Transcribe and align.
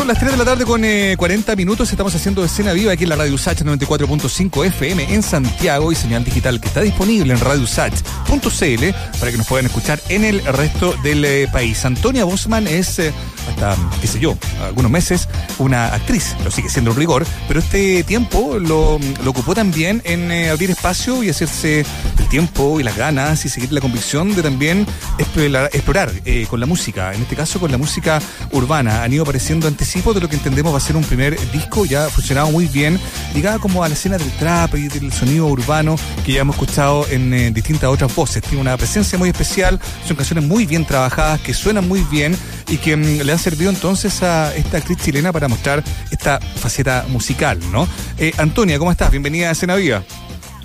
Son 0.00 0.08
las 0.08 0.18
3 0.18 0.32
de 0.32 0.38
la 0.38 0.46
tarde 0.46 0.64
con 0.64 0.80
40 0.80 1.56
minutos. 1.56 1.90
Estamos 1.90 2.14
haciendo 2.14 2.42
escena 2.42 2.72
viva 2.72 2.90
aquí 2.90 3.02
en 3.02 3.10
la 3.10 3.16
Radio 3.16 3.34
Usach 3.34 3.60
94.5 3.60 4.64
FM 4.68 5.12
en 5.12 5.22
Santiago 5.22 5.92
y 5.92 5.94
señal 5.94 6.24
digital 6.24 6.58
que 6.58 6.68
está 6.68 6.80
disponible 6.80 7.34
en 7.34 7.38
radiosach.cl 7.38 8.84
para 9.18 9.30
que 9.30 9.36
nos 9.36 9.46
puedan 9.46 9.66
escuchar 9.66 10.00
en 10.08 10.24
el 10.24 10.42
resto 10.42 10.94
del 11.02 11.48
país. 11.52 11.84
Antonia 11.84 12.24
Bosman 12.24 12.66
es, 12.66 12.98
hasta, 12.98 13.76
qué 14.00 14.06
sé 14.06 14.20
yo, 14.20 14.38
algunos 14.64 14.90
meses, 14.90 15.28
una 15.58 15.88
actriz. 15.88 16.34
Lo 16.44 16.50
sigue 16.50 16.70
siendo 16.70 16.92
un 16.92 16.96
rigor, 16.96 17.26
pero 17.46 17.60
este 17.60 18.02
tiempo 18.02 18.58
lo, 18.58 18.98
lo 19.22 19.30
ocupó 19.30 19.54
también 19.54 20.00
en 20.06 20.32
abrir 20.48 20.70
espacio 20.70 21.22
y 21.22 21.28
hacerse 21.28 21.84
el 22.18 22.28
tiempo 22.30 22.80
y 22.80 22.84
las 22.84 22.96
ganas 22.96 23.44
y 23.44 23.50
seguir 23.50 23.70
la 23.70 23.82
convicción 23.82 24.34
de 24.34 24.42
también 24.42 24.86
explorar, 25.18 25.68
explorar 25.74 26.10
con 26.48 26.58
la 26.58 26.64
música, 26.64 27.12
en 27.12 27.20
este 27.20 27.36
caso 27.36 27.60
con 27.60 27.70
la 27.70 27.76
música 27.76 28.18
urbana. 28.52 29.02
Han 29.02 29.12
ido 29.12 29.24
apareciendo 29.24 29.68
anticipos 29.90 30.14
de 30.14 30.20
lo 30.20 30.28
que 30.28 30.36
entendemos 30.36 30.72
va 30.72 30.76
a 30.76 30.80
ser 30.80 30.94
un 30.94 31.02
primer 31.02 31.36
disco, 31.50 31.84
ya 31.84 32.04
ha 32.04 32.10
funcionado 32.10 32.48
muy 32.52 32.66
bien, 32.66 32.96
ligada 33.34 33.58
como 33.58 33.82
a 33.82 33.88
la 33.88 33.94
escena 33.94 34.18
del 34.18 34.30
trap 34.36 34.76
y 34.76 34.86
del 34.86 35.12
sonido 35.12 35.46
urbano 35.46 35.96
que 36.24 36.34
ya 36.34 36.42
hemos 36.42 36.54
escuchado 36.54 37.08
en 37.10 37.34
eh, 37.34 37.50
distintas 37.50 37.90
otras 37.90 38.14
voces. 38.14 38.40
Tiene 38.40 38.60
una 38.60 38.76
presencia 38.76 39.18
muy 39.18 39.30
especial, 39.30 39.80
son 40.06 40.16
canciones 40.16 40.44
muy 40.44 40.64
bien 40.64 40.84
trabajadas, 40.84 41.40
que 41.40 41.52
suenan 41.52 41.88
muy 41.88 42.02
bien 42.02 42.36
y 42.68 42.76
que 42.76 42.96
mm, 42.96 43.22
le 43.22 43.32
han 43.32 43.38
servido 43.40 43.68
entonces 43.68 44.22
a 44.22 44.54
esta 44.54 44.76
actriz 44.76 44.98
chilena 44.98 45.32
para 45.32 45.48
mostrar 45.48 45.82
esta 46.12 46.38
faceta 46.38 47.04
musical, 47.08 47.58
¿no? 47.72 47.88
Eh, 48.16 48.32
Antonia, 48.38 48.78
¿cómo 48.78 48.92
estás? 48.92 49.10
Bienvenida 49.10 49.48
a 49.48 49.52
Escena 49.52 49.74
Viva. 49.74 50.04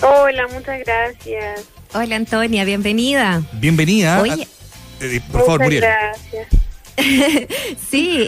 Hola, 0.03 0.45
muchas 0.53 0.81
gracias. 0.85 1.61
Hola 1.95 2.15
Antonia, 2.15 2.63
bienvenida. 2.63 3.41
Bienvenida. 3.53 4.21
Oye. 4.21 4.47
Eh, 5.01 5.19
por 5.31 5.45
favor, 5.45 5.63
Muriel. 5.63 5.81
Gracias. 5.81 6.64
sí, 7.89 8.25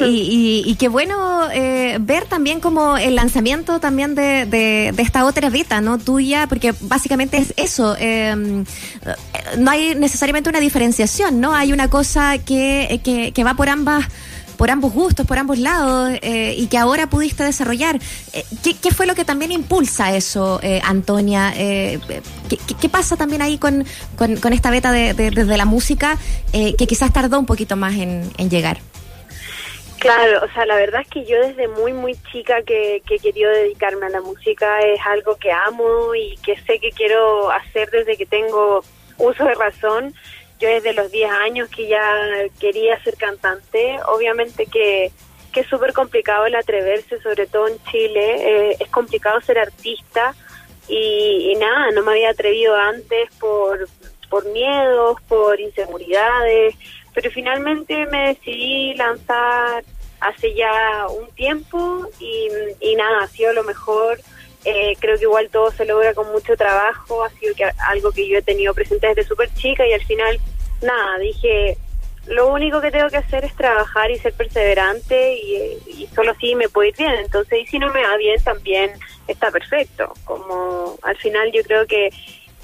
y, 0.65 0.75
qué 0.75 0.89
bueno 0.89 1.49
eh, 1.51 1.97
ver 2.01 2.25
también 2.25 2.59
como 2.59 2.97
el 2.97 3.15
lanzamiento 3.15 3.79
también 3.79 4.13
de, 4.13 4.45
de, 4.45 4.93
esta 4.97 5.25
otra 5.25 5.49
beta, 5.49 5.79
¿no? 5.79 5.97
Tuya, 5.97 6.47
porque 6.47 6.73
básicamente 6.81 7.37
es 7.37 7.53
eso. 7.55 7.95
Em, 7.97 8.65
no 9.57 9.71
hay 9.71 9.95
necesariamente 9.95 10.49
una 10.49 10.59
diferenciación, 10.59 11.39
¿no? 11.39 11.55
Hay 11.55 11.71
una 11.71 11.89
cosa 11.89 12.37
que, 12.39 12.99
que, 13.03 13.31
que 13.31 13.43
va 13.43 13.53
por 13.53 13.69
ambas 13.69 14.05
por 14.57 14.71
ambos 14.71 14.91
gustos, 14.93 15.25
por 15.25 15.37
ambos 15.37 15.59
lados, 15.59 16.11
eh, 16.21 16.55
y 16.57 16.67
que 16.67 16.77
ahora 16.77 17.07
pudiste 17.07 17.43
desarrollar. 17.43 17.97
Eh, 18.33 18.43
¿qué, 18.81 18.91
fue 18.91 19.05
lo 19.05 19.15
que 19.15 19.23
también 19.23 19.51
impulsa 19.51 20.15
eso, 20.15 20.59
eh, 20.63 20.81
Antonia? 20.83 21.53
¿qué, 21.55 22.89
pasa 22.89 23.15
también 23.15 23.41
ahí 23.41 23.57
con, 23.57 23.85
con, 24.17 24.53
esta 24.53 24.71
beta 24.71 24.91
de, 24.91 25.13
de, 25.13 25.57
la 25.57 25.65
música 25.65 26.17
que 26.51 26.87
quizás 26.87 27.13
tardó 27.13 27.39
un 27.39 27.45
poquito 27.45 27.75
más 27.75 27.95
en, 27.95 28.49
llegar? 28.49 28.77
Claro, 29.99 30.45
o 30.45 30.53
sea, 30.53 30.65
la 30.65 30.75
verdad 30.75 31.01
es 31.01 31.07
que 31.07 31.25
yo 31.25 31.39
desde 31.39 31.67
muy, 31.67 31.91
muy 31.91 32.15
chica 32.31 32.61
que, 32.61 33.01
que 33.05 33.15
he 33.15 33.19
querido 33.19 33.51
dedicarme 33.51 34.05
a 34.05 34.09
la 34.09 34.21
música 34.21 34.79
es 34.81 34.99
algo 35.05 35.35
que 35.35 35.51
amo 35.51 36.13
y 36.15 36.37
que 36.37 36.55
sé 36.61 36.79
que 36.79 36.91
quiero 36.91 37.51
hacer 37.51 37.89
desde 37.89 38.15
que 38.15 38.25
tengo 38.25 38.83
uso 39.17 39.43
de 39.43 39.55
razón 39.55 40.13
yo 40.59 40.69
desde 40.69 40.93
los 40.93 41.11
10 41.11 41.31
años 41.31 41.69
que 41.69 41.87
ya 41.87 42.01
quería 42.59 43.01
ser 43.03 43.15
cantante, 43.15 43.97
obviamente 44.07 44.65
que, 44.65 45.11
que 45.51 45.61
es 45.61 45.67
súper 45.67 45.93
complicado 45.93 46.45
el 46.45 46.55
atreverse, 46.55 47.21
sobre 47.21 47.47
todo 47.47 47.67
en 47.67 47.81
Chile, 47.85 48.71
eh, 48.71 48.77
es 48.79 48.89
complicado 48.89 49.41
ser 49.41 49.59
artista 49.59 50.35
y, 50.87 51.53
nada, 51.59 51.91
no 51.91 52.03
me 52.03 52.11
había 52.11 52.29
atrevido 52.29 52.75
antes 52.75 53.29
por, 53.39 53.87
por 54.29 54.45
miedos, 54.51 55.17
por 55.27 55.59
inseguridades, 55.59 56.75
pero 57.13 57.31
finalmente 57.31 58.05
me 58.05 58.29
decidí 58.29 58.93
lanzar 58.93 59.83
hace 60.19 60.53
ya 60.53 61.07
un 61.07 61.27
tiempo 61.31 62.07
y, 62.19 62.95
nada, 62.95 63.23
ha 63.23 63.27
sido 63.27 63.53
lo 63.53 63.63
mejor. 63.63 64.19
Eh, 64.65 64.97
creo 64.99 65.17
que 65.17 65.23
igual 65.23 65.49
todo 65.49 65.71
se 65.71 65.85
logra 65.85 66.13
con 66.13 66.29
mucho 66.31 66.57
trabajo, 66.57 67.23
ha 67.23 67.29
sido 67.29 67.53
algo 67.87 68.11
que 68.11 68.27
yo 68.27 68.37
he 68.37 68.41
tenido 68.41 68.73
presente 68.73 69.07
desde 69.07 69.23
súper 69.23 69.53
chica 69.53 69.87
y 69.87 69.93
al 69.93 70.03
final, 70.03 70.39
nada, 70.81 71.17
dije, 71.19 71.77
lo 72.27 72.51
único 72.51 72.81
que 72.81 72.91
tengo 72.91 73.09
que 73.09 73.17
hacer 73.17 73.45
es 73.45 73.55
trabajar 73.55 74.11
y 74.11 74.19
ser 74.19 74.33
perseverante 74.33 75.35
y, 75.35 76.01
y 76.01 76.09
solo 76.13 76.31
así 76.31 76.55
me 76.55 76.69
puede 76.69 76.89
ir 76.89 76.97
bien. 76.97 77.13
Entonces, 77.15 77.59
y 77.63 77.67
si 77.67 77.79
no 77.79 77.91
me 77.93 78.03
va 78.03 78.17
bien, 78.17 78.41
también 78.43 78.91
está 79.27 79.51
perfecto. 79.51 80.13
Como 80.25 80.97
al 81.03 81.17
final 81.17 81.51
yo 81.53 81.63
creo 81.63 81.85
que 81.85 82.09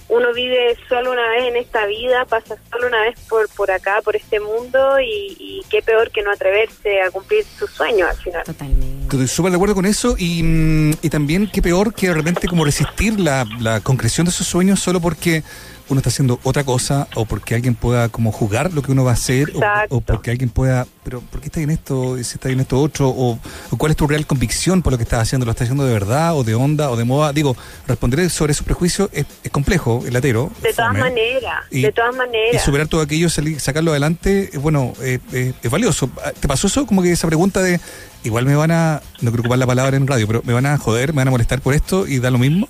uno 0.10 0.34
vive 0.34 0.78
solo 0.88 1.12
una 1.12 1.28
vez 1.30 1.46
en 1.46 1.56
esta 1.56 1.86
vida, 1.86 2.26
pasa 2.26 2.56
solo 2.72 2.88
una 2.88 3.02
vez 3.02 3.20
por, 3.30 3.50
por 3.50 3.72
acá, 3.72 4.02
por 4.04 4.16
este 4.16 4.40
mundo 4.40 5.00
y, 5.00 5.62
qué 5.70 5.82
peor 5.82 6.12
que 6.12 6.22
no 6.22 6.32
atreverse 6.32 7.02
a 7.02 7.10
cumplir 7.10 7.44
sus 7.58 7.72
sueños 7.72 8.10
al 8.10 8.18
final. 8.18 8.44
Totalmente. 8.44 9.04
Estoy 9.04 9.28
súper 9.28 9.52
de 9.52 9.56
acuerdo 9.56 9.76
con 9.76 9.86
eso 9.86 10.16
y, 10.18 10.44
mm, 10.44 10.92
y 11.02 11.10
también 11.10 11.50
qué 11.52 11.62
peor 11.62 11.94
que 11.94 12.12
realmente 12.12 12.48
como 12.48 12.64
resistir 12.64 13.20
la, 13.20 13.46
la 13.60 13.80
concreción 13.80 14.26
de 14.26 14.32
sus 14.32 14.46
sueños 14.46 14.80
solo 14.80 15.00
porque 15.00 15.44
uno 15.94 16.00
está 16.00 16.10
haciendo 16.10 16.40
otra 16.44 16.64
cosa 16.64 17.08
o 17.16 17.26
porque 17.26 17.56
alguien 17.56 17.76
pueda 17.76 18.10
como 18.10 18.32
jugar 18.32 18.74
lo 18.74 18.82
que 18.82 18.92
uno 18.92 19.04
va 19.04 19.12
a 19.12 19.14
hacer 19.14 19.54
o, 19.90 20.02
porque 20.02 20.32
alguien 20.32 20.50
pueda, 20.50 20.86
pero 21.04 21.22
¿por 21.22 21.40
qué 21.40 21.48
está 21.48 21.62
en 21.62 21.70
esto? 21.70 22.18
Si 22.18 22.36
está 22.36 22.50
en 22.50 22.60
esto 22.60 22.80
otro 22.80 23.10
o, 23.10 23.40
cuál 23.78 23.92
es 23.92 23.98
tu 23.98 24.08
real 24.08 24.26
convicción 24.26 24.82
por 24.82 24.92
lo 24.92 24.98
que 24.98 25.04
estás 25.04 25.22
haciendo, 25.22 25.46
lo 25.46 25.52
estás 25.52 25.66
haciendo 25.66 25.86
de 25.86 25.94
verdad 25.94 26.36
o 26.36 26.44
de 26.44 26.56
onda 26.56 26.90
o 26.90 26.96
de 26.96 27.04
moda. 27.06 27.32
Digo, 27.32 27.56
responder 27.88 28.30
sobre 28.30 28.52
esos 28.52 28.66
prejuicios 28.66 29.10
es, 29.14 29.26
complejo, 29.52 30.04
el 30.06 30.14
latero. 30.14 30.52
De 30.62 30.74
todas 30.74 30.94
maneras, 30.94 31.70
de 31.70 31.92
todas 31.92 32.16
maneras. 32.16 32.56
Y 32.56 32.60
superar 32.60 32.88
todo 32.88 33.02
aquello, 33.02 33.30
sacarlo 33.30 33.92
adelante, 33.92 34.50
bueno, 34.60 34.94
es 35.02 35.72
valioso. 35.72 36.10
¿Te 36.40 36.48
pasó 36.48 36.68
eso? 36.68 36.86
Como 36.86 37.02
que 37.02 37.12
esa 37.12 37.28
pregunta 37.28 37.62
de, 37.62 37.80
igual 38.24 38.46
me 38.46 38.56
van 38.56 38.72
a, 38.72 39.02
no 39.22 39.32
quiero 39.32 39.42
ocupar 39.42 39.60
la 39.60 39.68
palabra 39.68 39.96
en 39.96 40.08
radio, 40.08 40.28
pero 40.28 40.42
me 40.46 40.54
van 40.54 40.66
a 40.66 40.78
joder, 40.78 41.14
me 41.14 41.22
van 41.22 41.28
a 41.28 41.32
molestar 41.32 41.62
por 41.62 41.74
esto 41.74 42.08
y 42.08 42.20
da 42.20 42.32
lo 42.32 42.38
mismo. 42.38 42.68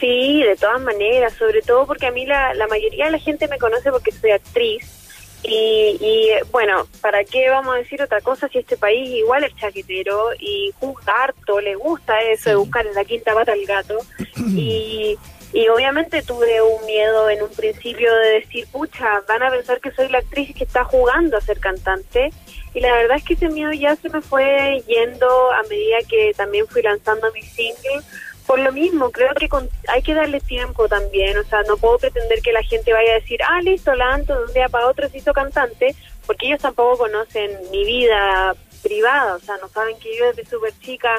Sí, 0.00 0.42
de 0.42 0.56
todas 0.56 0.80
maneras, 0.80 1.32
sobre 1.34 1.62
todo 1.62 1.86
porque 1.86 2.06
a 2.06 2.12
mí 2.12 2.24
la, 2.24 2.54
la 2.54 2.66
mayoría 2.68 3.06
de 3.06 3.12
la 3.12 3.18
gente 3.18 3.48
me 3.48 3.58
conoce 3.58 3.90
porque 3.90 4.12
soy 4.12 4.30
actriz. 4.30 4.94
Y, 5.42 5.96
y, 6.00 6.30
bueno, 6.50 6.86
¿para 7.00 7.24
qué 7.24 7.48
vamos 7.48 7.74
a 7.74 7.78
decir 7.78 8.02
otra 8.02 8.20
cosa 8.20 8.48
si 8.48 8.58
este 8.58 8.76
país 8.76 9.08
igual 9.08 9.44
es 9.44 9.54
chaquetero 9.56 10.30
y 10.38 10.72
juzga 10.80 11.24
harto, 11.24 11.60
le 11.60 11.76
gusta 11.76 12.20
eso 12.22 12.50
de 12.50 12.56
buscar 12.56 12.86
en 12.86 12.94
la 12.94 13.04
quinta 13.04 13.34
pata 13.34 13.52
al 13.52 13.64
gato? 13.64 13.98
Y, 14.36 15.16
y 15.52 15.68
obviamente 15.68 16.22
tuve 16.22 16.60
un 16.60 16.84
miedo 16.86 17.30
en 17.30 17.42
un 17.42 17.50
principio 17.50 18.12
de 18.16 18.40
decir, 18.40 18.66
pucha, 18.70 19.22
van 19.28 19.42
a 19.42 19.50
pensar 19.50 19.80
que 19.80 19.92
soy 19.92 20.08
la 20.08 20.18
actriz 20.18 20.54
que 20.54 20.64
está 20.64 20.84
jugando 20.84 21.36
a 21.36 21.40
ser 21.40 21.58
cantante. 21.60 22.30
Y 22.74 22.80
la 22.80 22.92
verdad 22.92 23.16
es 23.16 23.24
que 23.24 23.34
ese 23.34 23.48
miedo 23.48 23.72
ya 23.72 23.96
se 23.96 24.08
me 24.10 24.20
fue 24.20 24.82
yendo 24.86 25.52
a 25.52 25.62
medida 25.64 25.98
que 26.08 26.32
también 26.36 26.66
fui 26.66 26.82
lanzando 26.82 27.32
mi 27.32 27.42
single 27.42 28.02
por 28.48 28.58
lo 28.58 28.72
mismo, 28.72 29.10
creo 29.10 29.34
que 29.34 29.46
hay 29.88 30.00
que 30.00 30.14
darle 30.14 30.40
tiempo 30.40 30.88
también, 30.88 31.36
o 31.36 31.44
sea, 31.44 31.62
no 31.64 31.76
puedo 31.76 31.98
pretender 31.98 32.40
que 32.40 32.50
la 32.50 32.62
gente 32.62 32.94
vaya 32.94 33.12
a 33.12 33.20
decir, 33.20 33.38
ah, 33.46 33.60
listo, 33.60 33.94
Lanto, 33.94 34.34
de 34.34 34.46
un 34.46 34.52
día 34.54 34.70
para 34.70 34.86
otro 34.86 35.06
se 35.06 35.18
hizo 35.18 35.34
cantante, 35.34 35.94
porque 36.26 36.46
ellos 36.46 36.62
tampoco 36.62 36.96
conocen 36.96 37.50
mi 37.70 37.84
vida 37.84 38.56
privada, 38.82 39.34
o 39.34 39.38
sea, 39.38 39.58
no 39.58 39.68
saben 39.68 39.98
que 39.98 40.16
yo 40.16 40.32
desde 40.32 40.46
súper 40.46 40.72
chica 40.80 41.14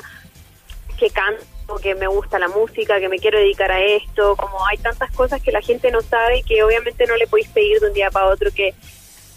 que 0.98 1.12
canto, 1.12 1.76
que 1.84 1.94
me 1.94 2.08
gusta 2.08 2.40
la 2.40 2.48
música, 2.48 3.00
que 3.00 3.10
me 3.10 3.20
quiero 3.20 3.38
dedicar 3.38 3.72
a 3.72 3.80
esto, 3.80 4.36
como 4.36 4.66
hay 4.66 4.80
tantas 4.80 5.12
cosas 5.12 5.40
que 5.40 5.52
la 5.52 5.62
gente 5.62 5.92
no 5.92 6.02
sabe 6.02 6.40
y 6.40 6.44
que 6.44 6.64
obviamente 6.64 7.06
no 7.06 7.16
le 7.16 7.28
podéis 7.28 7.50
pedir 7.50 7.80
de 7.80 7.90
un 7.90 7.94
día 7.94 8.10
para 8.10 8.26
otro 8.26 8.50
que, 8.52 8.74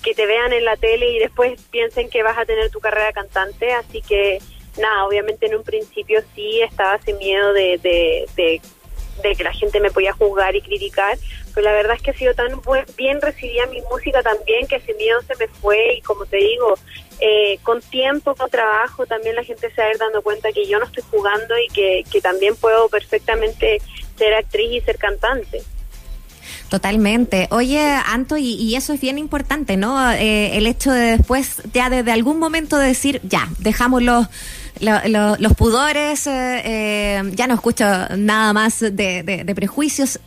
que 0.03 0.15
te 0.15 0.25
vean 0.25 0.55
en 0.55 0.65
la 0.65 0.79
tele 0.79 1.11
y 1.11 1.19
después 1.19 1.61
piensen 1.71 2.09
que 2.09 2.23
vas 2.23 2.39
a 2.39 2.47
tener 2.47 2.71
tu 2.71 2.81
carrera 2.81 3.13
cantante, 3.13 3.75
así 3.75 4.01
que 4.01 4.39
nada, 4.79 5.05
obviamente 5.05 5.47
en 5.47 5.57
un 5.57 5.63
principio 5.63 6.23
sí 6.35 6.61
estaba 6.63 6.97
ese 6.97 7.13
miedo 7.15 7.53
de, 7.53 7.79
de, 7.83 8.61
que 9.37 9.45
la 9.45 9.53
gente 9.53 9.81
me 9.81 9.91
podía 9.91 10.13
juzgar 10.13 10.57
y 10.57 10.63
criticar, 10.63 11.17
pero 11.55 11.65
la 11.65 11.73
verdad 11.73 11.97
es 11.97 12.03
que 12.03 12.11
ha 12.11 12.15
sido 12.15 12.35
tan 12.35 12.61
bien 12.97 13.21
recibida 13.21 13.67
mi 13.67 13.81
música 13.83 14.23
también 14.23 14.67
que 14.67 14.77
ese 14.77 14.95
miedo 14.95 15.21
se 15.23 15.37
me 15.37 15.49
fue 15.49 15.95
y 15.95 16.01
como 16.01 16.27
te 16.27 16.39
digo, 16.39 16.75
eh, 17.21 17.59
con 17.63 17.81
tiempo, 17.81 18.35
con 18.35 18.51
trabajo, 18.51 19.07
también 19.07 19.37
la 19.37 19.45
gente 19.45 19.71
se 19.71 19.81
va 19.81 19.89
a 19.89 19.91
ir 19.91 19.99
dando 19.99 20.23
cuenta 20.23 20.51
que 20.53 20.67
yo 20.67 20.79
no 20.79 20.87
estoy 20.87 21.05
jugando 21.11 21.57
y 21.59 21.69
que, 21.69 22.05
que 22.11 22.21
también 22.21 22.57
puedo 22.57 22.89
perfectamente 22.89 23.81
ser 24.17 24.35
actriz 24.35 24.73
y 24.73 24.81
ser 24.81 24.99
cantante. 24.99 25.63
Totalmente. 26.73 27.49
Oye, 27.51 27.83
Anto, 27.83 28.39
y, 28.39 28.75
eso 28.77 28.95
es 28.95 29.01
bien 29.03 29.19
importante, 29.19 29.77
¿no? 29.77 30.11
Eh, 30.11 30.57
el 30.57 30.67
hecho 30.67 30.91
de 30.91 31.19
después, 31.19 31.61
ya 31.75 31.91
desde 31.91 32.13
algún 32.13 32.39
momento 32.39 32.79
decir, 32.79 33.21
ya, 33.25 33.47
dejamos 33.59 34.03
los 34.03 34.27
los 34.81 35.53
pudores, 35.53 36.27
eh, 36.27 36.63
eh, 36.65 37.23
ya 37.35 37.47
no 37.47 37.53
escucho 37.53 37.85
nada 38.17 38.55
más 38.55 38.81
de, 38.81 39.53
prejuicios. 39.55 40.19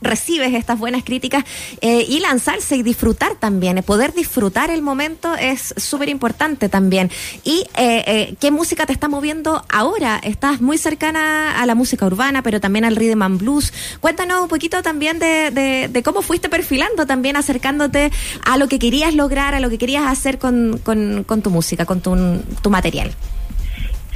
Recibes 0.00 0.54
estas 0.54 0.78
buenas 0.78 1.04
críticas 1.04 1.44
eh, 1.80 2.04
y 2.08 2.20
lanzarse 2.20 2.76
y 2.76 2.82
disfrutar 2.82 3.34
también. 3.34 3.82
Poder 3.82 4.14
disfrutar 4.14 4.70
el 4.70 4.82
momento 4.82 5.34
es 5.34 5.74
súper 5.76 6.08
importante 6.08 6.68
también. 6.68 7.10
¿Y 7.44 7.64
eh, 7.76 8.04
eh, 8.06 8.34
qué 8.40 8.50
música 8.50 8.86
te 8.86 8.92
está 8.92 9.08
moviendo 9.08 9.64
ahora? 9.68 10.20
Estás 10.22 10.60
muy 10.60 10.78
cercana 10.78 11.60
a 11.60 11.66
la 11.66 11.74
música 11.74 12.06
urbana, 12.06 12.42
pero 12.42 12.60
también 12.60 12.84
al 12.84 12.96
rhythm 12.96 13.22
and 13.22 13.40
blues. 13.40 13.72
Cuéntanos 14.00 14.40
un 14.42 14.48
poquito 14.48 14.82
también 14.82 15.18
de, 15.18 15.88
de, 15.90 16.02
cómo 16.02 16.22
fuiste 16.22 16.48
perfilando, 16.48 17.06
también 17.06 17.36
acercándote 17.36 18.10
a 18.44 18.56
lo 18.56 18.68
que 18.68 18.78
querías 18.78 19.14
lograr, 19.14 19.54
a 19.54 19.60
lo 19.60 19.68
que 19.68 19.78
querías 19.78 20.06
hacer 20.06 20.38
con, 20.38 20.80
con, 20.82 21.24
con 21.24 21.42
tu 21.42 21.50
música, 21.50 21.84
con 21.84 22.00
tu, 22.00 22.16
tu 22.62 22.70
material. 22.70 23.12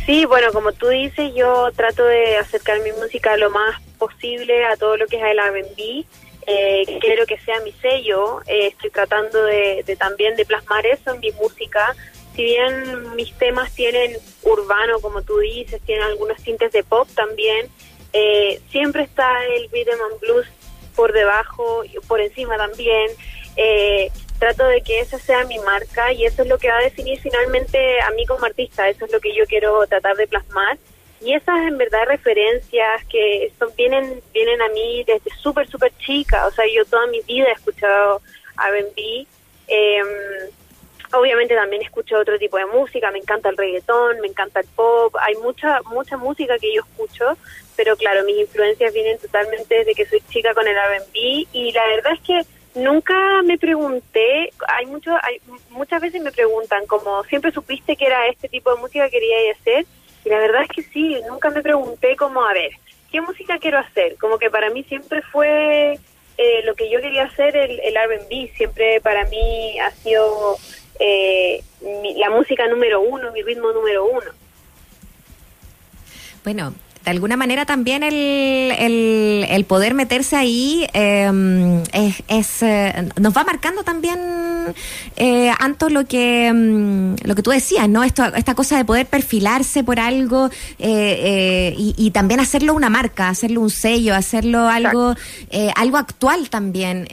Sí, 0.06 0.24
bueno, 0.24 0.52
como 0.52 0.72
tú 0.72 0.88
dices, 0.88 1.32
yo 1.34 1.70
trato 1.76 2.04
de 2.04 2.36
acercar 2.36 2.80
mi 2.80 2.90
música 2.92 3.36
lo 3.36 3.50
más 3.50 3.80
posible 3.98 4.64
a 4.64 4.76
todo 4.76 4.96
lo 4.96 5.06
que 5.06 5.16
es 5.16 5.22
el 5.22 5.38
R&B. 5.38 6.04
Eh, 6.44 6.98
quiero 7.00 7.24
que 7.24 7.38
sea 7.38 7.60
mi 7.60 7.72
sello. 7.72 8.40
Eh, 8.46 8.68
estoy 8.68 8.90
tratando 8.90 9.44
de, 9.44 9.84
también 9.98 10.34
de 10.34 10.44
plasmar 10.44 10.84
eso 10.86 11.12
en 11.12 11.20
mi 11.20 11.30
música. 11.32 11.94
Si 12.34 12.42
bien 12.42 13.14
mis 13.14 13.32
temas 13.38 13.72
tienen 13.74 14.16
urbano, 14.42 14.98
como 15.00 15.22
tú 15.22 15.38
dices, 15.38 15.80
tienen 15.82 16.04
algunos 16.04 16.42
tintes 16.42 16.72
de 16.72 16.82
pop 16.82 17.06
también, 17.14 17.68
eh, 18.12 18.60
siempre 18.70 19.04
está 19.04 19.44
el 19.44 19.70
rhythm 19.70 20.00
and 20.10 20.20
blues 20.20 20.46
por 20.96 21.12
debajo, 21.12 21.82
por 22.08 22.20
encima 22.20 22.56
también. 22.56 23.08
Eh, 23.56 24.10
trato 24.42 24.66
de 24.66 24.80
que 24.80 24.98
esa 24.98 25.20
sea 25.20 25.44
mi 25.44 25.56
marca 25.60 26.12
y 26.12 26.24
eso 26.24 26.42
es 26.42 26.48
lo 26.48 26.58
que 26.58 26.68
va 26.68 26.78
a 26.78 26.82
definir 26.82 27.16
finalmente 27.20 28.00
a 28.00 28.10
mí 28.10 28.26
como 28.26 28.44
artista, 28.44 28.88
eso 28.88 29.04
es 29.04 29.12
lo 29.12 29.20
que 29.20 29.32
yo 29.36 29.44
quiero 29.46 29.86
tratar 29.86 30.16
de 30.16 30.26
plasmar. 30.26 30.78
Y 31.20 31.32
esas 31.32 31.60
en 31.60 31.78
verdad 31.78 32.06
referencias 32.08 33.04
que 33.04 33.52
son 33.56 33.70
vienen 33.76 34.20
vienen 34.34 34.60
a 34.60 34.68
mí 34.70 35.04
desde 35.06 35.30
súper, 35.36 35.68
súper 35.68 35.92
chica, 35.98 36.44
o 36.48 36.50
sea, 36.50 36.64
yo 36.66 36.84
toda 36.86 37.06
mi 37.06 37.20
vida 37.20 37.46
he 37.50 37.52
escuchado 37.52 38.20
R&B, 38.58 39.28
eh, 39.68 40.00
obviamente 41.12 41.54
también 41.54 41.82
escucho 41.82 42.18
otro 42.18 42.36
tipo 42.36 42.56
de 42.56 42.66
música, 42.66 43.12
me 43.12 43.20
encanta 43.20 43.48
el 43.48 43.56
reggaetón, 43.56 44.20
me 44.20 44.26
encanta 44.26 44.58
el 44.58 44.66
pop, 44.74 45.14
hay 45.20 45.36
mucha 45.36 45.80
mucha 45.82 46.16
música 46.16 46.58
que 46.58 46.74
yo 46.74 46.82
escucho, 46.82 47.38
pero 47.76 47.96
claro, 47.96 48.24
mis 48.24 48.38
influencias 48.38 48.92
vienen 48.92 49.18
totalmente 49.18 49.72
desde 49.72 49.94
que 49.94 50.06
soy 50.06 50.20
chica 50.32 50.52
con 50.52 50.66
el 50.66 50.76
R&B 50.76 51.46
y 51.52 51.70
la 51.70 51.86
verdad 51.86 52.14
es 52.14 52.20
que 52.22 52.61
Nunca 52.74 53.42
me 53.42 53.58
pregunté, 53.58 54.50
hay 54.66 54.86
mucho, 54.86 55.12
hay, 55.22 55.40
muchas 55.70 56.00
veces 56.00 56.22
me 56.22 56.32
preguntan 56.32 56.86
como, 56.86 57.22
¿siempre 57.24 57.52
supiste 57.52 57.96
que 57.96 58.06
era 58.06 58.26
este 58.28 58.48
tipo 58.48 58.74
de 58.74 58.80
música 58.80 59.04
que 59.06 59.18
quería 59.18 59.52
hacer? 59.52 59.86
Y 60.24 60.28
la 60.30 60.38
verdad 60.38 60.62
es 60.62 60.68
que 60.68 60.82
sí, 60.82 61.16
nunca 61.28 61.50
me 61.50 61.62
pregunté 61.62 62.16
como, 62.16 62.42
a 62.42 62.52
ver, 62.54 62.70
¿qué 63.10 63.20
música 63.20 63.58
quiero 63.58 63.78
hacer? 63.78 64.16
Como 64.16 64.38
que 64.38 64.50
para 64.50 64.70
mí 64.70 64.84
siempre 64.84 65.20
fue 65.20 65.98
eh, 66.38 66.62
lo 66.64 66.74
que 66.74 66.90
yo 66.90 67.00
quería 67.00 67.24
hacer, 67.24 67.56
el, 67.56 67.78
el 67.80 67.96
R&B, 67.96 68.52
siempre 68.56 69.00
para 69.02 69.26
mí 69.26 69.78
ha 69.78 69.90
sido 69.90 70.56
eh, 70.98 71.62
la 72.16 72.30
música 72.30 72.66
número 72.68 73.00
uno, 73.00 73.32
mi 73.32 73.42
ritmo 73.42 73.70
número 73.72 74.06
uno. 74.06 74.30
Bueno, 76.42 76.74
de 77.04 77.10
alguna 77.10 77.36
manera 77.36 77.66
también 77.66 78.02
el, 78.02 79.44
el, 79.48 79.64
poder 79.64 79.94
meterse 79.94 80.36
ahí 80.36 80.86
em, 80.92 81.82
es, 81.92 82.62
eh, 82.62 83.08
nos 83.20 83.36
va 83.36 83.44
marcando 83.44 83.82
también 83.82 84.20
eh, 85.16 85.52
Anto 85.58 85.88
lo 85.88 86.04
que 86.06 86.46
em, 86.46 87.16
lo 87.24 87.34
que 87.34 87.42
tú 87.42 87.50
decías 87.50 87.88
no 87.88 88.04
Esto, 88.04 88.24
esta 88.34 88.54
cosa 88.54 88.76
de 88.76 88.84
poder 88.84 89.06
perfilarse 89.06 89.82
por 89.82 89.98
algo 89.98 90.50
eh, 90.78 91.74
y, 91.76 92.10
también 92.12 92.40
hacerlo 92.40 92.74
una 92.74 92.90
marca 92.90 93.30
hacerlo 93.30 93.62
un 93.62 93.70
sello 93.70 94.14
hacerlo 94.14 94.68
algo 94.68 95.14
algo 95.76 95.96
actual 95.96 96.50
también 96.50 97.08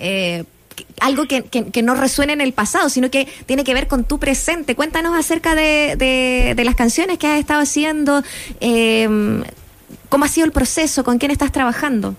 algo 1.01 1.25
que, 1.25 1.43
que, 1.43 1.81
no 1.81 1.95
resuene 1.95 2.33
en 2.33 2.41
el 2.41 2.53
pasado, 2.53 2.89
sino 2.89 3.09
que 3.09 3.27
tiene 3.45 3.63
que 3.63 3.73
ver 3.73 3.87
con 3.87 4.03
tu 4.03 4.19
presente. 4.19 4.75
Cuéntanos 4.75 5.17
acerca 5.17 5.55
de, 5.55 5.95
de, 5.97 6.53
de 6.55 6.63
las 6.63 6.75
canciones 6.75 7.17
que 7.17 7.27
has 7.27 7.39
estado 7.39 7.61
haciendo, 7.61 8.23
eh, 8.59 9.43
¿Cómo 10.09 10.25
ha 10.25 10.27
sido 10.27 10.45
el 10.45 10.51
proceso? 10.51 11.03
¿Con 11.03 11.17
quién 11.19 11.31
estás 11.31 11.51
trabajando? 11.51 12.15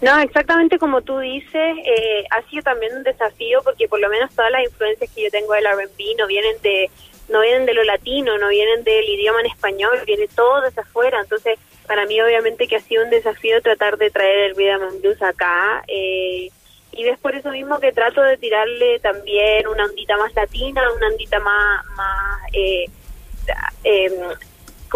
No, 0.00 0.18
exactamente 0.18 0.78
como 0.78 1.00
tú 1.02 1.18
dices, 1.20 1.76
eh, 1.84 2.24
ha 2.30 2.42
sido 2.50 2.62
también 2.62 2.94
un 2.96 3.02
desafío 3.02 3.62
porque 3.64 3.88
por 3.88 3.98
lo 3.98 4.10
menos 4.10 4.34
todas 4.34 4.50
las 4.50 4.64
influencias 4.64 5.10
que 5.14 5.24
yo 5.24 5.30
tengo 5.30 5.54
del 5.54 5.64
R&B 5.64 6.04
no 6.18 6.26
vienen 6.26 6.60
de 6.62 6.90
no 7.28 7.40
vienen 7.40 7.66
de 7.66 7.74
lo 7.74 7.82
latino, 7.82 8.38
no 8.38 8.48
vienen 8.48 8.84
del 8.84 9.08
idioma 9.08 9.40
en 9.40 9.46
español, 9.46 9.98
viene 10.06 10.28
todo 10.28 10.60
desde 10.60 10.82
afuera. 10.82 11.18
Entonces, 11.20 11.58
para 11.86 12.06
mí 12.06 12.20
obviamente 12.20 12.68
que 12.68 12.76
ha 12.76 12.80
sido 12.80 13.02
un 13.02 13.10
desafío 13.10 13.60
tratar 13.62 13.96
de 13.96 14.10
traer 14.10 14.50
el 14.50 14.54
rhythm 14.54 15.00
blues 15.00 15.20
acá. 15.22 15.82
Eh, 15.88 16.50
y 16.92 17.08
es 17.08 17.18
por 17.18 17.34
eso 17.34 17.50
mismo 17.50 17.80
que 17.80 17.92
trato 17.92 18.22
de 18.22 18.36
tirarle 18.36 19.00
también 19.00 19.66
una 19.66 19.84
ondita 19.84 20.16
más 20.16 20.32
latina, 20.34 20.82
una 20.96 21.08
ondita 21.08 21.40
más, 21.40 21.84
más 21.96 22.40
eh, 22.52 22.84
eh 23.84 24.10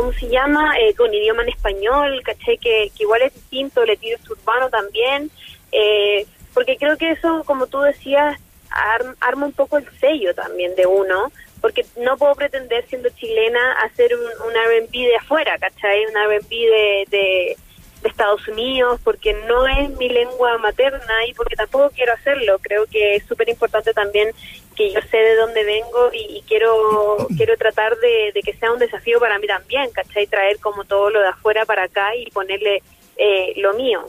¿cómo 0.00 0.14
se 0.14 0.31
llama? 0.31 0.79
Eh, 0.79 0.94
con 0.94 1.12
idioma 1.12 1.43
en 1.43 1.50
español, 1.50 2.23
caché 2.25 2.56
que, 2.56 2.91
igual 2.99 3.20
es 3.20 3.35
distinto, 3.35 3.85
le 3.85 3.99
tiro 3.99 4.19
urbano 4.31 4.70
también, 4.70 5.31
eh, 5.73 6.26
porque 6.55 6.79
creo 6.79 6.97
que 6.97 7.11
eso, 7.11 7.44
como 7.44 7.67
tú 7.67 7.81
decías, 7.81 8.41
arma 8.70 9.47
un 9.47 9.52
poco 9.52 9.76
el 9.76 9.87
sello 9.99 10.35
también 10.35 10.75
de 10.75 10.87
uno, 10.87 11.31
porque 11.61 11.85
no 11.99 12.17
puedo 12.17 12.35
pretender 12.35 12.87
siendo 12.88 13.11
chilena 13.11 13.73
hacer 13.82 14.14
un, 14.14 14.23
un 14.23 14.56
R&B 14.56 14.91
de 14.91 15.17
afuera, 15.17 15.58
¿cachai? 15.58 16.06
Un 16.06 16.17
R&B 16.17 16.49
de, 16.49 17.05
de 17.11 17.56
de 18.02 18.08
Estados 18.08 18.47
Unidos, 18.49 19.00
porque 19.05 19.35
no 19.47 19.67
es 19.67 19.91
mi 19.91 20.08
lengua 20.08 20.58
materna 20.58 21.26
y 21.26 21.35
porque 21.35 21.56
tampoco 21.56 21.91
quiero 21.91 22.12
hacerlo. 22.12 22.58
Creo 22.61 22.87
que 22.87 23.17
es 23.17 23.25
súper 23.25 23.49
importante 23.49 23.93
también 23.93 24.31
que 24.76 24.93
yo 24.93 25.00
sé 25.11 25.17
de 25.17 25.37
dónde 25.37 25.64
vengo 25.64 26.11
y, 26.12 26.43
quiero 26.47 27.29
quiero 27.37 27.56
tratar 27.56 27.97
de, 27.99 28.32
que 28.43 28.55
sea 28.55 28.73
un 28.73 28.79
desafío 28.79 29.20
para 29.20 29.38
mí 29.38 29.47
también, 29.47 29.91
¿cachai? 29.91 30.26
Traer 30.26 30.58
como 30.58 30.85
todo 30.85 31.11
lo 31.11 31.20
de 31.20 31.29
afuera 31.29 31.64
para 31.67 31.85
acá 31.85 32.14
y 32.17 32.31
ponerle 32.31 32.82
eh, 33.17 33.52
lo 33.56 33.75
mío. 33.75 34.06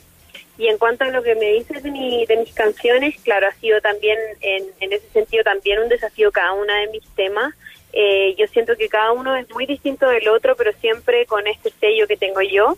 Y 0.57 0.67
en 0.67 0.77
cuanto 0.77 1.03
a 1.03 1.07
lo 1.07 1.23
que 1.23 1.35
me 1.35 1.53
dices 1.53 1.81
de, 1.81 1.91
mi, 1.91 2.25
de 2.25 2.37
mis 2.37 2.53
canciones, 2.53 3.15
claro, 3.23 3.47
ha 3.47 3.53
sido 3.53 3.81
también, 3.81 4.17
en, 4.41 4.65
en 4.79 4.93
ese 4.93 5.09
sentido, 5.09 5.43
también 5.43 5.79
un 5.79 5.89
desafío 5.89 6.31
cada 6.31 6.53
una 6.53 6.79
de 6.81 6.87
mis 6.87 7.07
temas. 7.15 7.53
Eh, 7.93 8.35
yo 8.37 8.47
siento 8.47 8.75
que 8.77 8.87
cada 8.87 9.11
uno 9.11 9.35
es 9.35 9.49
muy 9.51 9.65
distinto 9.65 10.07
del 10.07 10.27
otro, 10.29 10.55
pero 10.55 10.71
siempre 10.79 11.25
con 11.25 11.47
este 11.47 11.71
sello 11.79 12.07
que 12.07 12.17
tengo 12.17 12.41
yo. 12.41 12.77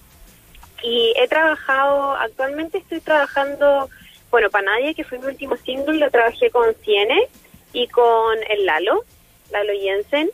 Y 0.83 1.13
he 1.18 1.27
trabajado, 1.30 2.13
actualmente 2.15 2.77
estoy 2.77 3.00
trabajando, 3.00 3.89
bueno, 4.30 4.50
para 4.50 4.65
nadie, 4.65 4.94
que 4.94 5.06
fue 5.06 5.18
mi 5.18 5.27
último 5.27 5.56
single, 5.57 5.97
lo 5.97 6.12
trabajé 6.12 6.50
con 6.51 6.75
Ciene 6.83 7.27
y 7.71 7.88
con 7.88 8.38
el 8.50 8.65
Lalo, 8.65 9.06
Lalo 9.51 9.74
Jensen. 9.80 10.30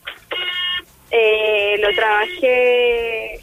Eh, 1.12 1.78
lo 1.80 1.94
trabajé... 1.96 3.40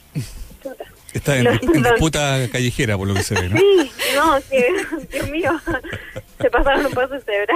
Está 1.13 1.39
en, 1.39 1.59
disputa 1.83 2.47
callejera, 2.53 2.99
por 2.99 3.09
lo 3.09 3.15
que 3.15 3.23
se 3.23 3.35
ve, 3.35 3.49
¿no? 3.49 3.57
Sí, 3.57 3.93
no, 4.15 4.41
sí, 4.43 4.65
Dios 5.13 5.31
mío, 5.31 5.61
se 6.39 6.51
pasaron 6.51 6.85
un 6.85 6.93
paso 6.93 7.15
de 7.15 7.23
cebra. 7.23 7.55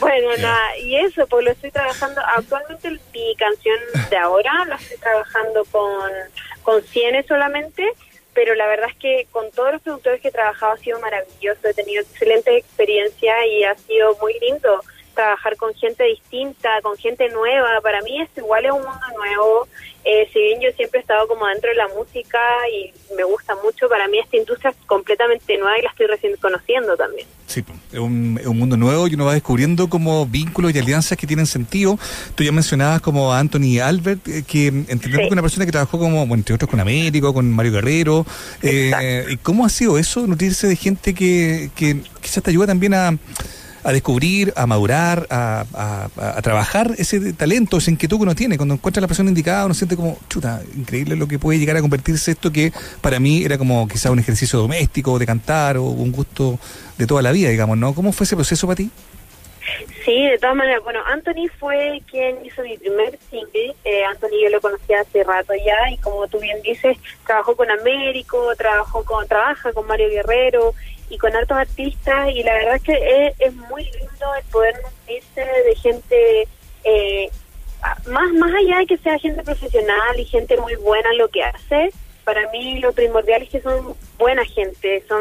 bueno, 0.00 0.36
nada, 0.38 0.78
y 0.78 0.96
eso, 0.96 1.28
pues 1.28 1.44
lo 1.44 1.52
estoy 1.52 1.70
trabajando, 1.70 2.20
actualmente 2.36 2.90
mi 2.90 3.36
canción 3.36 3.78
de 4.10 4.16
ahora 4.16 4.64
la 4.66 4.74
estoy 4.74 4.98
trabajando 4.98 5.64
con 5.66 6.10
con 6.70 6.84
Ciene 6.84 7.24
solamente, 7.24 7.84
pero 8.32 8.54
la 8.54 8.68
verdad 8.68 8.90
es 8.90 8.96
que 8.96 9.26
con 9.32 9.50
todos 9.50 9.72
los 9.72 9.82
productores 9.82 10.20
que 10.20 10.28
he 10.28 10.30
trabajado 10.30 10.74
ha 10.74 10.76
sido 10.76 11.00
maravilloso, 11.00 11.66
he 11.66 11.74
tenido 11.74 12.00
excelente 12.00 12.56
experiencia 12.56 13.44
y 13.44 13.64
ha 13.64 13.74
sido 13.74 14.16
muy 14.20 14.38
lindo 14.38 14.80
trabajar 15.14 15.56
con 15.56 15.74
gente 15.74 16.04
distinta, 16.04 16.68
con 16.82 16.96
gente 16.96 17.28
nueva. 17.28 17.80
Para 17.82 18.00
mí 18.02 18.20
es 18.20 18.28
igual 18.36 18.64
es 18.64 18.72
un 18.72 18.82
mundo 18.82 19.06
nuevo. 19.16 19.68
Eh, 20.02 20.28
si 20.32 20.38
bien 20.38 20.60
yo 20.62 20.70
siempre 20.76 20.98
he 20.98 21.02
estado 21.02 21.28
como 21.28 21.46
dentro 21.46 21.68
de 21.68 21.76
la 21.76 21.88
música 21.88 22.38
y 22.72 22.90
me 23.14 23.22
gusta 23.24 23.54
mucho, 23.62 23.86
para 23.88 24.08
mí 24.08 24.18
esta 24.18 24.38
industria 24.38 24.70
es 24.70 24.76
completamente 24.86 25.58
nueva 25.58 25.78
y 25.78 25.82
la 25.82 25.90
estoy 25.90 26.06
recién 26.06 26.36
conociendo 26.40 26.96
también. 26.96 27.26
Sí, 27.46 27.62
es 27.92 27.98
un, 27.98 28.40
mundo 28.56 28.76
nuevo 28.76 29.08
y 29.08 29.14
uno 29.14 29.26
va 29.26 29.34
descubriendo 29.34 29.90
como 29.90 30.24
vínculos 30.24 30.74
y 30.74 30.78
alianzas 30.78 31.18
que 31.18 31.26
tienen 31.26 31.46
sentido. 31.46 31.98
Tú 32.34 32.44
ya 32.44 32.52
mencionabas 32.52 33.02
como 33.02 33.32
a 33.32 33.40
Anthony 33.40 33.78
Albert, 33.82 34.26
eh, 34.28 34.44
que 34.46 34.68
entendemos 34.68 35.28
que 35.28 35.32
una 35.32 35.42
persona 35.42 35.66
que 35.66 35.72
trabajó 35.72 35.98
como, 35.98 36.18
bueno, 36.26 36.34
entre 36.34 36.54
otros 36.54 36.70
con 36.70 36.80
Américo, 36.80 37.34
con 37.34 37.50
Mario 37.50 37.72
Guerrero. 37.72 38.24
Eh, 38.62 39.26
¿Y 39.28 39.36
cómo 39.38 39.66
ha 39.66 39.68
sido 39.68 39.98
eso, 39.98 40.26
nutrirse 40.26 40.66
de 40.66 40.76
gente 40.76 41.12
que, 41.12 41.70
que 41.76 42.00
quizás 42.22 42.42
te 42.42 42.50
ayuda 42.50 42.68
también 42.68 42.94
a 42.94 43.18
a 43.82 43.92
descubrir, 43.92 44.52
a 44.56 44.66
madurar, 44.66 45.26
a, 45.30 45.64
a, 46.16 46.42
trabajar 46.42 46.92
ese 46.98 47.32
talento, 47.32 47.78
esa 47.78 47.90
inquietud 47.90 48.16
que 48.18 48.22
uno 48.22 48.34
tiene. 48.34 48.56
Cuando 48.56 48.74
encuentra 48.74 49.00
la 49.00 49.06
persona 49.06 49.28
indicada, 49.30 49.64
uno 49.64 49.74
siente 49.74 49.96
como, 49.96 50.18
chuta, 50.28 50.62
increíble 50.76 51.16
lo 51.16 51.28
que 51.28 51.38
puede 51.38 51.58
llegar 51.58 51.76
a 51.76 51.80
convertirse 51.80 52.32
esto 52.32 52.52
que 52.52 52.72
para 53.00 53.20
mí 53.20 53.44
era 53.44 53.58
como 53.58 53.86
quizá 53.88 54.10
un 54.10 54.18
ejercicio 54.18 54.58
doméstico, 54.58 55.18
de 55.18 55.26
cantar 55.26 55.76
o 55.76 55.84
un 55.84 56.12
gusto 56.12 56.58
de 56.98 57.06
toda 57.06 57.22
la 57.22 57.32
vida, 57.32 57.48
digamos, 57.50 57.78
¿no? 57.78 57.94
¿Cómo 57.94 58.12
fue 58.12 58.24
ese 58.24 58.36
proceso 58.36 58.66
para 58.66 58.76
ti? 58.76 58.90
Sí, 60.04 60.26
de 60.26 60.38
todas 60.38 60.56
maneras. 60.56 60.82
Bueno, 60.82 61.00
Anthony 61.06 61.48
fue 61.58 62.02
quien 62.10 62.44
hizo 62.44 62.62
mi 62.62 62.76
primer 62.78 63.18
single. 63.30 63.74
Eh, 63.84 64.04
Anthony 64.04 64.42
yo 64.42 64.50
lo 64.50 64.60
conocía 64.60 65.00
hace 65.00 65.22
rato 65.22 65.52
ya 65.54 65.90
y 65.90 65.98
como 65.98 66.26
tú 66.28 66.40
bien 66.40 66.60
dices, 66.62 66.96
trabajó 67.26 67.54
con 67.54 67.70
Américo, 67.70 68.54
trabajó 68.56 69.04
con, 69.04 69.26
trabaja 69.28 69.72
con 69.72 69.86
Mario 69.86 70.08
Guerrero 70.08 70.74
y 71.10 71.18
con 71.18 71.34
hartos 71.34 71.58
artistas 71.58 72.30
y 72.34 72.42
la 72.42 72.54
verdad 72.54 72.76
es 72.76 72.82
que 72.82 73.34
es, 73.38 73.54
muy 73.54 73.84
lindo 73.84 74.34
el 74.38 74.44
poder 74.50 74.74
nutrirse 74.82 75.40
de 75.40 75.74
gente 75.74 76.48
eh, 76.84 77.30
más 78.06 78.32
más 78.32 78.52
allá 78.54 78.78
de 78.78 78.86
que 78.86 78.96
sea 78.98 79.18
gente 79.18 79.42
profesional 79.42 80.18
y 80.18 80.24
gente 80.24 80.56
muy 80.56 80.76
buena 80.76 81.10
en 81.10 81.18
lo 81.18 81.28
que 81.28 81.42
hace. 81.42 81.90
Para 82.24 82.48
mí 82.50 82.78
lo 82.78 82.92
primordial 82.92 83.42
es 83.42 83.50
que 83.50 83.60
son 83.60 83.94
buena 84.18 84.44
gente, 84.44 85.04
son 85.08 85.20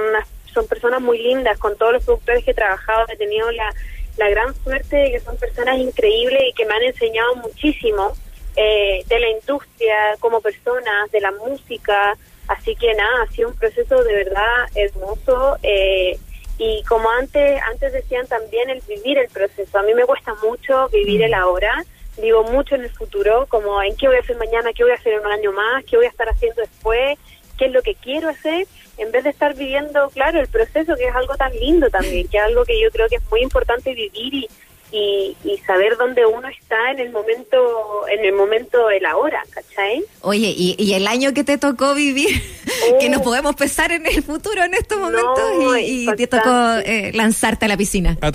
son 0.53 0.67
personas 0.67 1.01
muy 1.01 1.19
lindas 1.19 1.57
con 1.57 1.77
todos 1.77 1.93
los 1.93 2.03
productores 2.03 2.43
que 2.43 2.51
he 2.51 2.55
trabajado, 2.55 3.05
he 3.09 3.17
tenido 3.17 3.51
la 3.51 3.73
la 4.17 4.29
gran 4.29 4.53
suerte 4.63 4.95
de 4.97 5.11
que 5.11 5.19
son 5.21 5.37
personas 5.37 5.77
increíbles 5.77 6.41
y 6.49 6.53
que 6.53 6.65
me 6.65 6.73
han 6.73 6.83
enseñado 6.83 7.35
muchísimo 7.37 8.13
eh, 8.55 9.03
de 9.07 9.19
la 9.19 9.29
industria 9.29 9.95
como 10.19 10.41
personas, 10.41 11.09
de 11.11 11.21
la 11.21 11.31
música. 11.31 12.17
Así 12.49 12.75
que 12.75 12.93
nada, 12.95 13.23
ha 13.23 13.27
sido 13.27 13.49
un 13.49 13.55
proceso 13.55 14.03
de 14.03 14.13
verdad 14.13 14.65
hermoso. 14.73 15.57
Eh, 15.61 16.17
y 16.57 16.83
como 16.83 17.09
antes, 17.11 17.61
antes 17.71 17.93
decían 17.93 18.27
también 18.27 18.69
el 18.69 18.81
vivir 18.81 19.19
el 19.19 19.29
proceso. 19.29 19.77
A 19.77 19.83
mí 19.83 19.93
me 19.93 20.05
cuesta 20.05 20.33
mucho 20.43 20.89
vivir 20.89 21.21
el 21.21 21.31
mm. 21.31 21.35
ahora. 21.35 21.85
Vivo 22.19 22.43
mucho 22.43 22.75
en 22.75 22.81
el 22.81 22.89
futuro, 22.89 23.45
como 23.47 23.81
en 23.81 23.95
qué 23.95 24.07
voy 24.07 24.17
a 24.17 24.21
hacer 24.21 24.35
mañana, 24.35 24.73
qué 24.73 24.83
voy 24.83 24.91
a 24.91 24.95
hacer 24.95 25.13
en 25.13 25.25
un 25.25 25.31
año 25.31 25.53
más, 25.53 25.85
qué 25.85 25.95
voy 25.95 26.07
a 26.07 26.09
estar 26.09 26.27
haciendo 26.27 26.61
después, 26.61 27.17
qué 27.57 27.67
es 27.67 27.71
lo 27.71 27.81
que 27.81 27.95
quiero 27.95 28.27
hacer 28.27 28.67
en 28.97 29.11
vez 29.11 29.23
de 29.23 29.29
estar 29.29 29.55
viviendo, 29.55 30.09
claro, 30.09 30.41
el 30.41 30.47
proceso, 30.47 30.95
que 30.97 31.07
es 31.07 31.15
algo 31.15 31.35
tan 31.35 31.53
lindo 31.53 31.89
también, 31.89 32.27
que 32.27 32.37
es 32.37 32.43
algo 32.43 32.65
que 32.65 32.81
yo 32.81 32.91
creo 32.91 33.07
que 33.07 33.15
es 33.15 33.31
muy 33.31 33.41
importante 33.41 33.93
vivir 33.93 34.33
y, 34.33 34.49
y, 34.91 35.35
saber 35.65 35.97
dónde 35.97 36.25
uno 36.25 36.47
está 36.47 36.91
en 36.91 36.99
el 36.99 37.11
momento 37.11 38.07
en 38.07 38.25
el 38.25 38.33
momento 38.33 38.87
del 38.87 39.05
ahora, 39.05 39.43
¿cachai? 39.51 40.03
Oye, 40.21 40.53
y, 40.55 40.93
el 40.93 41.07
año 41.07 41.33
que 41.33 41.43
te 41.43 41.57
tocó 41.57 41.93
vivir, 41.93 42.41
que 42.99 43.09
nos 43.09 43.21
oh. 43.21 43.23
podemos 43.23 43.55
pensar 43.55 43.91
en 43.91 44.05
el 44.07 44.23
futuro 44.23 44.63
en 44.63 44.73
estos 44.73 44.99
momentos 44.99 45.51
y, 45.79 46.07
te 46.15 46.27
tocó 46.27 46.49
eh, 46.83 47.11
lanzarte 47.13 47.65
a 47.65 47.67
la 47.67 47.77
piscina. 47.77 48.17
A 48.21 48.31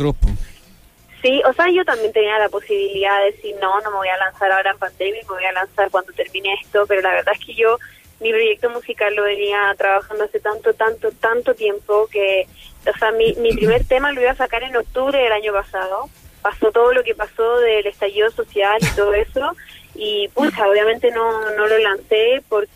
Sí, 1.23 1.41
o 1.49 1.53
sea, 1.55 1.71
yo 1.71 1.83
también 1.87 2.13
tenía 2.13 2.39
la 2.39 2.51
posibilidad 2.51 3.19
de 3.21 3.33
decir, 3.33 3.57
no, 3.59 3.81
no 3.81 3.91
me 3.91 3.97
voy 3.97 4.09
a 4.09 4.17
lanzar 4.19 4.53
ahora 4.53 4.73
en 4.73 4.79
pandemia, 4.79 5.23
me 5.23 5.35
voy 5.35 5.45
a 5.45 5.53
lanzar 5.53 5.91
cuando 5.91 6.13
termine 6.13 6.53
esto, 6.63 6.85
pero 6.87 7.01
la 7.01 7.13
verdad 7.13 7.33
es 7.41 7.47
que 7.47 7.55
yo 7.55 7.79
mi 8.21 8.31
proyecto 8.31 8.69
musical 8.69 9.15
lo 9.15 9.23
venía 9.25 9.75
trabajando 9.79 10.25
hace 10.25 10.39
tanto, 10.39 10.75
tanto, 10.75 11.11
tanto 11.13 11.55
tiempo 11.55 12.09
que, 12.13 12.47
o 12.87 12.99
sea, 12.99 13.11
mi, 13.13 13.33
mi 13.37 13.55
primer 13.55 13.87
tema 13.87 14.13
lo 14.13 14.21
iba 14.21 14.33
a 14.33 14.37
sacar 14.37 14.65
en 14.65 14.77
octubre 14.77 15.19
del 15.19 15.33
año 15.33 15.53
pasado. 15.55 16.11
Pasó 16.45 16.71
todo 16.71 16.93
lo 16.93 17.03
que 17.03 17.15
pasó 17.15 17.59
del 17.61 17.87
estallido 17.87 18.31
social 18.31 18.79
y 18.81 18.95
todo 18.95 19.15
eso. 19.15 19.57
Y, 19.95 20.29
pucha, 20.29 20.69
obviamente 20.69 21.11
no, 21.11 21.51
no 21.57 21.67
lo 21.67 21.79
lancé 21.79 22.43
por, 22.49 22.69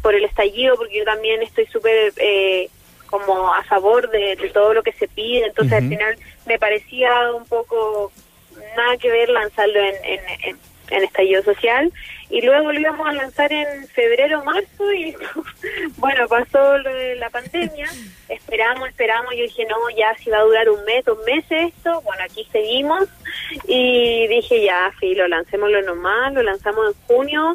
por 0.00 0.14
el 0.14 0.24
estallido, 0.24 0.76
porque 0.76 0.98
yo 0.98 1.04
también 1.04 1.42
estoy 1.42 1.66
súper 1.66 2.12
eh, 2.18 2.70
como 3.06 3.52
a 3.52 3.64
favor 3.64 4.08
de, 4.10 4.36
todo 4.54 4.74
lo 4.74 4.82
que 4.84 4.92
se 4.92 5.08
pide. 5.08 5.46
Entonces, 5.46 5.74
al 5.74 5.88
final 5.88 6.16
me 6.46 6.58
parecía 6.58 7.32
un 7.32 7.44
poco 7.46 8.12
nada 8.76 8.96
que 8.96 9.10
ver 9.10 9.28
lanzarlo 9.28 9.80
en, 9.80 9.94
en 10.04 10.20
en 10.44 10.58
estallido 10.90 11.42
social 11.42 11.92
y 12.28 12.42
luego 12.42 12.72
lo 12.72 12.80
íbamos 12.80 13.06
a 13.06 13.12
lanzar 13.12 13.52
en 13.52 13.86
febrero 13.88 14.42
marzo 14.44 14.92
y 14.92 15.14
bueno 15.96 16.26
pasó 16.28 16.78
lo 16.78 16.94
de 16.94 17.16
la 17.16 17.30
pandemia 17.30 17.88
esperamos 18.28 18.88
esperamos 18.88 19.32
yo 19.36 19.42
dije 19.42 19.64
no 19.66 19.76
ya 19.96 20.14
si 20.16 20.30
va 20.30 20.38
a 20.38 20.44
durar 20.44 20.68
un 20.68 20.84
mes 20.84 21.04
dos 21.04 21.18
meses 21.24 21.72
esto 21.76 22.00
bueno 22.02 22.22
aquí 22.24 22.46
seguimos 22.50 23.08
y 23.66 24.26
dije 24.28 24.64
ya 24.64 24.92
filo 24.98 25.28
lancémoslo 25.28 25.82
nomás 25.82 26.32
lo 26.32 26.42
lanzamos 26.42 26.88
en 26.88 27.06
junio 27.06 27.54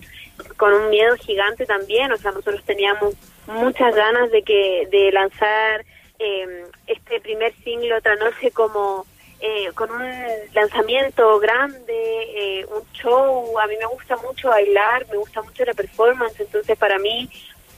con 0.58 0.74
un 0.74 0.90
miedo 0.90 1.16
gigante 1.18 1.66
también 1.66 2.12
o 2.12 2.18
sea 2.18 2.32
nosotros 2.32 2.64
teníamos 2.64 3.16
muchas 3.48 3.96
ganas 3.96 4.32
de 4.32 4.44
que 4.44 4.88
de 4.90 5.12
lanzar 5.12 5.86
eh, 6.20 6.66
este 6.88 7.20
primer 7.20 7.54
single 7.64 7.96
otra 7.96 8.16
noche 8.16 8.52
como 8.52 9.06
eh, 9.42 9.72
con 9.74 9.92
un 9.92 10.10
lanzamiento 10.54 11.40
grande, 11.40 11.84
eh, 11.90 12.66
un 12.66 12.84
show. 12.94 13.60
A 13.60 13.68
mí 13.68 13.76
me 13.80 13.86
gusta 13.88 14.16
mucho 14.18 14.50
bailar, 14.50 15.08
me 15.10 15.18
gusta 15.18 15.42
mucho 15.42 15.66
la 15.66 15.74
performance, 15.74 16.40
entonces 16.40 16.78
para 16.78 17.00
mí, 17.00 17.30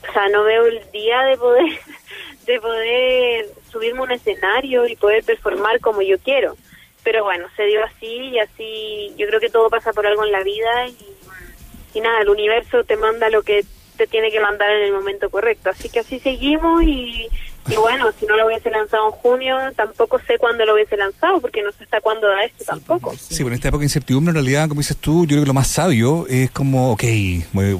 o 0.08 0.12
sea, 0.12 0.28
no 0.28 0.44
veo 0.44 0.66
el 0.66 0.80
día 0.92 1.22
de 1.22 1.36
poder, 1.36 1.64
de 2.46 2.60
poder 2.60 3.46
subirme 3.70 4.02
un 4.02 4.12
escenario 4.12 4.86
y 4.86 4.96
poder 4.96 5.24
performar 5.24 5.80
como 5.80 6.02
yo 6.02 6.18
quiero. 6.18 6.56
Pero 7.02 7.24
bueno, 7.24 7.48
se 7.56 7.64
dio 7.64 7.84
así 7.84 8.06
y 8.06 8.38
así, 8.38 9.14
yo 9.16 9.26
creo 9.26 9.40
que 9.40 9.50
todo 9.50 9.68
pasa 9.68 9.92
por 9.92 10.06
algo 10.06 10.24
en 10.24 10.32
la 10.32 10.42
vida 10.42 10.86
y 11.94 12.00
nada, 12.00 12.22
el 12.22 12.28
universo 12.28 12.84
te 12.84 12.96
manda 12.96 13.28
lo 13.30 13.42
que 13.42 13.64
te 13.96 14.06
tiene 14.06 14.30
que 14.30 14.40
mandar 14.40 14.70
en 14.70 14.84
el 14.84 14.92
momento 14.92 15.30
correcto. 15.30 15.70
Así 15.70 15.88
que 15.88 16.00
así 16.00 16.18
seguimos 16.18 16.82
y 16.82 17.28
y 17.66 17.76
bueno, 17.76 18.10
si 18.18 18.26
no 18.26 18.36
lo 18.36 18.46
hubiese 18.46 18.70
lanzado 18.70 19.06
en 19.06 19.12
junio, 19.12 19.56
tampoco 19.74 20.18
sé 20.26 20.36
cuándo 20.38 20.66
lo 20.66 20.74
hubiese 20.74 20.98
lanzado, 20.98 21.40
porque 21.40 21.62
no 21.62 21.72
sé 21.72 21.84
hasta 21.84 22.00
cuándo 22.02 22.26
da 22.28 22.44
esto 22.44 22.62
tampoco. 22.64 23.14
Sí, 23.16 23.42
bueno, 23.42 23.54
en 23.54 23.54
esta 23.54 23.68
época 23.68 23.80
de 23.80 23.86
incertidumbre, 23.86 24.30
en 24.30 24.34
realidad, 24.34 24.68
como 24.68 24.80
dices 24.82 24.98
tú, 24.98 25.22
yo 25.22 25.28
creo 25.28 25.42
que 25.42 25.46
lo 25.46 25.54
más 25.54 25.68
sabio 25.68 26.26
es 26.28 26.50
como, 26.50 26.92
ok, 26.92 27.04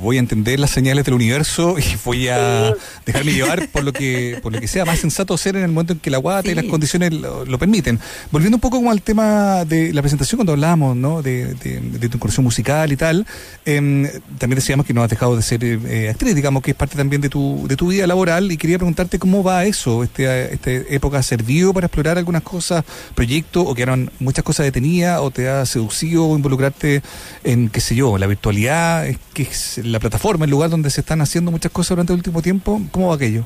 voy 0.01 0.17
a 0.17 0.21
entender 0.21 0.59
las 0.59 0.71
señales 0.71 1.05
del 1.05 1.15
universo 1.15 1.77
y 1.79 1.85
voy 2.03 2.29
a 2.29 2.75
dejarme 3.05 3.33
llevar 3.33 3.69
por 3.69 3.85
lo 3.85 3.93
que 3.93 4.39
por 4.43 4.53
lo 4.53 4.61
que 4.61 4.69
sea 4.69 4.85
más 4.85 4.99
sensato 4.99 5.35
hacer 5.35 5.57
en 5.57 5.63
el 5.63 5.69
momento 5.69 5.93
en 5.93 6.01
que 6.01 6.11
la 6.11 6.19
guata 6.19 6.51
y 6.51 6.55
las 6.55 6.65
condiciones 6.65 7.13
lo, 7.13 7.59
permiten. 7.59 8.01
Volviendo 8.31 8.57
un 8.57 8.61
poco 8.61 8.79
como 8.79 8.91
al 8.91 9.03
tema 9.03 9.65
de 9.65 9.93
la 9.93 10.03
presentación, 10.03 10.39
cuando 10.39 10.53
hablábamos 10.53 10.97
¿no? 10.97 11.23
de, 11.23 11.55
tu 11.55 12.17
incursión 12.17 12.43
musical 12.43 12.91
y 12.91 12.97
tal, 12.97 13.27
em, 13.65 14.09
también 14.39 14.57
decíamos 14.57 14.87
que 14.87 14.95
no 14.95 15.03
has 15.03 15.11
dejado 15.11 15.37
de 15.37 15.43
ser 15.43 15.63
eh, 15.63 16.09
actriz, 16.11 16.35
digamos 16.35 16.63
que 16.63 16.73
es 16.73 16.77
parte 16.77 16.97
también 16.97 17.21
de 17.21 17.29
tu, 17.29 17.67
de 17.69 17.77
tu 17.77 17.89
vida 17.89 18.07
laboral, 18.07 18.51
y 18.51 18.57
quería 18.57 18.79
preguntarte 18.79 19.19
cómo 19.19 19.43
va 19.43 19.65
eso 19.65 19.74
eso? 19.75 20.03
Este, 20.03 20.55
¿Esta 20.55 20.71
época 20.71 21.19
ha 21.19 21.23
servido 21.23 21.75
para 21.75 21.87
explorar 21.87 22.19
algunas 22.19 22.43
cosas, 22.43 22.85
proyectos, 23.15 23.65
o 23.67 23.75
quedaron 23.75 24.11
muchas 24.19 24.45
cosas 24.45 24.65
detenidas, 24.65 25.21
o 25.21 25.31
te 25.31 25.49
ha 25.49 25.67
seducido 25.67 26.35
involucrarte 26.35 27.03
en, 27.43 27.69
qué 27.69 27.81
sé 27.81 27.95
yo, 27.95 28.17
la 28.19 28.27
virtualidad, 28.27 29.07
que 29.35 29.43
es 29.43 29.79
la 29.85 30.01
plataforma, 30.01 30.45
el 30.45 30.51
lugar 30.51 30.71
donde 30.71 30.91
se 30.91 31.01
están 31.01 31.21
haciendo 31.21 31.51
muchas 31.51 31.73
cosas 31.73 31.91
durante 31.91 32.13
el 32.13 32.19
último 32.19 32.41
tiempo? 32.41 32.81
¿Cómo 32.91 33.09
va 33.09 33.17
aquello? 33.17 33.45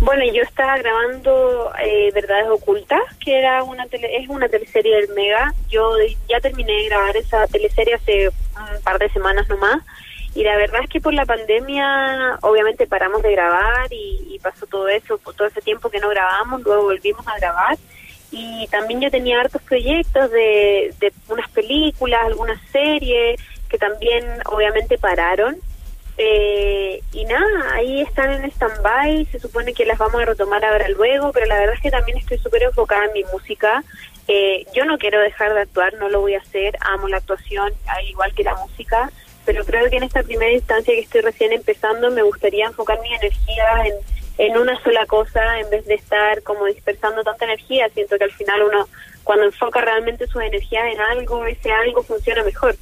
Bueno, 0.00 0.24
yo 0.32 0.42
estaba 0.42 0.76
grabando 0.78 1.72
eh, 1.82 2.10
Verdades 2.12 2.48
Ocultas, 2.50 3.00
que 3.24 3.38
era 3.38 3.62
una 3.62 3.84
es 3.84 4.28
una 4.28 4.48
teleserie 4.48 4.96
del 4.96 5.08
Mega. 5.14 5.54
Yo 5.70 5.92
ya 6.28 6.40
terminé 6.40 6.72
de 6.72 6.88
grabar 6.88 7.16
esa 7.16 7.46
teleserie 7.46 7.94
hace 7.94 8.28
un 8.28 8.82
par 8.82 8.98
de 8.98 9.08
semanas 9.10 9.48
nomás. 9.48 9.82
Y 10.34 10.42
la 10.42 10.56
verdad 10.56 10.80
es 10.82 10.90
que 10.90 11.00
por 11.00 11.14
la 11.14 11.24
pandemia, 11.24 12.38
obviamente 12.42 12.86
paramos 12.86 13.22
de 13.22 13.32
grabar 13.32 13.86
y, 13.90 14.38
pasó 14.42 14.66
todo 14.66 14.88
eso, 14.88 15.18
todo 15.18 15.48
ese 15.48 15.62
tiempo 15.62 15.88
que 15.88 16.00
no 16.00 16.10
grabamos, 16.10 16.60
luego 16.62 16.82
volvimos 16.82 17.26
a 17.26 17.38
grabar. 17.38 17.78
Y 18.30 18.66
también 18.66 19.00
yo 19.00 19.10
tenía 19.10 19.40
hartos 19.40 19.62
proyectos 19.62 20.30
de, 20.30 20.92
de 21.00 21.12
unas 21.28 21.48
películas, 21.50 22.26
algunas 22.26 22.60
series 22.70 23.40
que 23.70 23.78
también 23.78 24.24
obviamente 24.46 24.98
pararon. 24.98 25.56
Eh, 26.16 27.02
y 27.12 27.24
nada, 27.24 27.74
ahí 27.74 28.02
están 28.02 28.30
en 28.32 28.44
stand-by, 28.50 29.26
se 29.26 29.40
supone 29.40 29.72
que 29.72 29.84
las 29.84 29.98
vamos 29.98 30.20
a 30.20 30.26
retomar 30.26 30.64
ahora 30.64 30.88
luego, 30.90 31.32
pero 31.32 31.46
la 31.46 31.58
verdad 31.58 31.74
es 31.74 31.80
que 31.80 31.90
también 31.90 32.18
estoy 32.18 32.38
súper 32.38 32.64
enfocada 32.64 33.06
en 33.06 33.12
mi 33.14 33.24
música. 33.24 33.82
Eh, 34.28 34.66
yo 34.74 34.84
no 34.84 34.98
quiero 34.98 35.20
dejar 35.20 35.54
de 35.54 35.62
actuar, 35.62 35.94
no 35.94 36.08
lo 36.08 36.20
voy 36.20 36.34
a 36.34 36.40
hacer, 36.40 36.76
amo 36.80 37.08
la 37.08 37.16
actuación, 37.16 37.72
al 37.86 38.04
igual 38.06 38.34
que 38.34 38.44
la 38.44 38.54
música 38.56 39.10
pero 39.44 39.64
creo 39.64 39.88
que 39.90 39.96
en 39.96 40.02
esta 40.04 40.22
primera 40.22 40.52
instancia 40.52 40.94
que 40.94 41.00
estoy 41.00 41.20
recién 41.20 41.52
empezando 41.52 42.10
me 42.10 42.22
gustaría 42.22 42.66
enfocar 42.66 43.00
mi 43.00 43.14
energía 43.14 43.84
en, 43.86 43.94
en 44.38 44.56
una 44.56 44.80
sola 44.82 45.06
cosa 45.06 45.60
en 45.60 45.70
vez 45.70 45.84
de 45.86 45.94
estar 45.94 46.42
como 46.42 46.66
dispersando 46.66 47.22
tanta 47.22 47.44
energía. 47.44 47.88
Siento 47.90 48.16
que 48.18 48.24
al 48.24 48.32
final 48.32 48.62
uno 48.62 48.88
cuando 49.22 49.46
enfoca 49.46 49.80
realmente 49.80 50.26
sus 50.26 50.42
energías 50.42 50.92
en 50.92 51.00
algo, 51.00 51.46
ese 51.46 51.72
algo 51.72 52.02
funciona 52.02 52.42
mejor. 52.42 52.76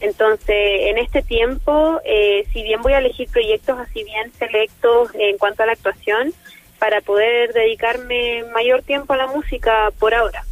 Entonces, 0.00 0.46
en 0.48 0.98
este 0.98 1.22
tiempo, 1.22 2.00
eh, 2.04 2.44
si 2.52 2.62
bien 2.62 2.82
voy 2.82 2.92
a 2.92 2.98
elegir 2.98 3.28
proyectos 3.30 3.78
así 3.78 4.04
bien 4.04 4.32
selectos 4.38 5.10
en 5.14 5.38
cuanto 5.38 5.62
a 5.62 5.66
la 5.66 5.72
actuación, 5.72 6.34
para 6.78 7.00
poder 7.00 7.52
dedicarme 7.52 8.44
mayor 8.52 8.82
tiempo 8.82 9.14
a 9.14 9.16
la 9.16 9.26
música 9.28 9.90
por 9.98 10.12
ahora. 10.12 10.44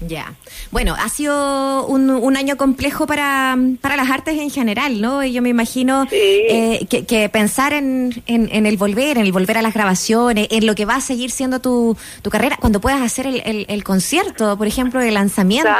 Ya. 0.00 0.34
Bueno, 0.70 0.94
ha 0.96 1.08
sido 1.08 1.86
un, 1.86 2.08
un 2.10 2.36
año 2.36 2.56
complejo 2.56 3.06
para, 3.06 3.56
para, 3.80 3.96
las 3.96 4.10
artes 4.10 4.38
en 4.38 4.50
general, 4.50 5.00
¿no? 5.00 5.24
Y 5.24 5.32
yo 5.32 5.42
me 5.42 5.48
imagino 5.48 6.06
eh, 6.12 6.86
que, 6.86 7.28
pensar 7.28 7.72
en, 7.72 8.22
en, 8.26 8.66
el 8.66 8.76
volver, 8.76 9.18
en 9.18 9.24
el 9.24 9.32
volver 9.32 9.58
a 9.58 9.62
las 9.62 9.74
grabaciones, 9.74 10.46
en 10.50 10.66
lo 10.66 10.76
que 10.76 10.84
va 10.84 10.96
a 10.96 11.00
seguir 11.00 11.32
siendo 11.32 11.60
tu, 11.60 11.96
tu 12.22 12.30
carrera, 12.30 12.56
cuando 12.60 12.80
puedas 12.80 13.02
hacer 13.02 13.26
el, 13.26 13.66
el, 13.68 13.84
concierto, 13.84 14.56
por 14.56 14.68
ejemplo, 14.68 15.00
el 15.00 15.14
lanzamiento. 15.14 15.70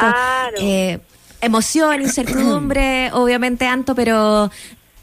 Eh, 0.60 0.98
emoción, 1.40 2.02
incertidumbre, 2.02 3.10
obviamente, 3.12 3.66
Anto, 3.66 3.94
pero, 3.94 4.50